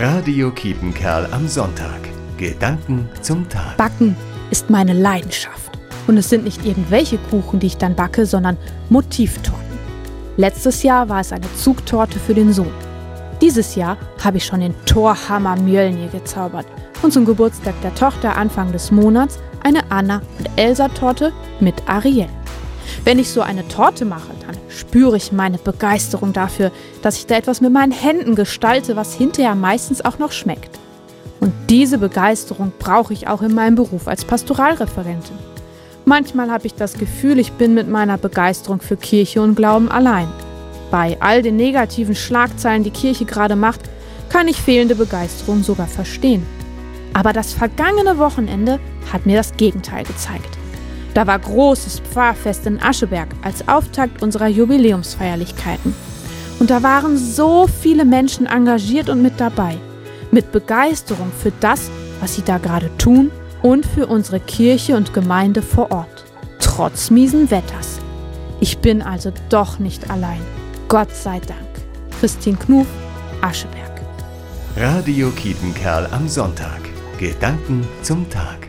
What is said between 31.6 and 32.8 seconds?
diese Begeisterung